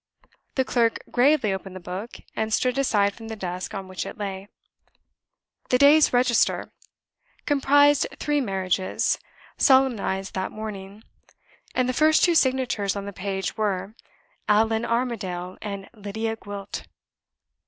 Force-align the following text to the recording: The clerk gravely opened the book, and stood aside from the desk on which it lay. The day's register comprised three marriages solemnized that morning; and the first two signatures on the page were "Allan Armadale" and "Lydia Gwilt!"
The 0.55 0.65
clerk 0.65 0.97
gravely 1.11 1.53
opened 1.53 1.75
the 1.75 1.79
book, 1.79 2.15
and 2.35 2.51
stood 2.51 2.75
aside 2.79 3.13
from 3.13 3.27
the 3.27 3.35
desk 3.35 3.75
on 3.75 3.87
which 3.87 4.03
it 4.03 4.17
lay. 4.17 4.47
The 5.69 5.77
day's 5.77 6.11
register 6.11 6.71
comprised 7.45 8.07
three 8.17 8.41
marriages 8.41 9.19
solemnized 9.59 10.33
that 10.33 10.51
morning; 10.51 11.03
and 11.75 11.87
the 11.87 11.93
first 11.93 12.23
two 12.23 12.33
signatures 12.33 12.95
on 12.95 13.05
the 13.05 13.13
page 13.13 13.57
were 13.57 13.93
"Allan 14.49 14.85
Armadale" 14.85 15.59
and 15.61 15.87
"Lydia 15.93 16.35
Gwilt!" 16.35 16.87